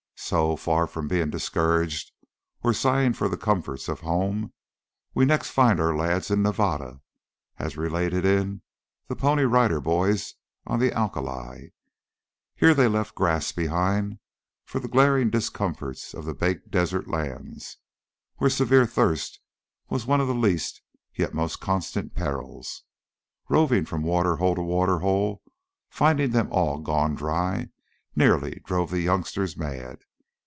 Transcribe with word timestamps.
So, 0.23 0.55
far 0.55 0.87
from 0.87 1.09
being 1.09 1.29
discouraged, 1.31 2.11
or 2.63 2.73
sighing 2.73 3.11
for 3.13 3.27
the 3.27 3.35
comforts 3.35 3.89
of 3.89 3.99
home, 4.01 4.53
we 5.15 5.25
next 5.25 5.49
find 5.49 5.77
our 5.79 5.93
lads 5.97 6.29
in 6.31 6.41
Nevada, 6.43 7.01
as 7.59 7.75
related 7.75 8.23
in 8.23 8.61
"The 9.07 9.15
Pony 9.17 9.43
Rider 9.43 9.81
Boys 9.81 10.35
on 10.65 10.79
the 10.79 10.93
Alkali." 10.93 11.69
Here 12.55 12.73
they 12.75 12.87
left 12.87 13.15
grass 13.15 13.51
behind 13.51 14.19
for 14.63 14.79
the 14.79 14.87
glaring 14.87 15.31
discomforts 15.31 16.13
of 16.13 16.23
the 16.23 16.35
baked 16.35 16.69
desert 16.71 17.07
lands, 17.09 17.75
where 18.37 18.49
severe 18.49 18.85
thirst 18.85 19.39
was 19.89 20.05
one 20.05 20.21
of 20.21 20.27
the 20.27 20.35
least 20.35 20.81
yet 21.13 21.33
most 21.33 21.59
constant 21.59 22.13
perils. 22.15 22.83
Roving 23.49 23.83
from 23.85 24.03
water 24.03 24.37
hole 24.37 24.55
to 24.55 24.61
water 24.61 24.99
hole, 24.99 25.41
finding 25.89 26.29
them 26.29 26.47
all 26.51 26.77
gone 26.79 27.15
dry, 27.15 27.69
nearly 28.15 28.61
drove 28.63 28.91
the 28.91 29.01
youngsters 29.01 29.57
mad. 29.57 29.97